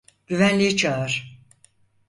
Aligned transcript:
Güvenliği 0.27 0.77
çağır. 0.77 1.41